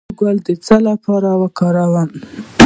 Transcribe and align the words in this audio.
د 0.09 0.11
ګازرې 0.19 0.19
ګل 0.19 0.37
د 0.45 0.47
څه 0.65 0.75
لپاره 0.87 1.29
وکاروم؟ 1.41 2.09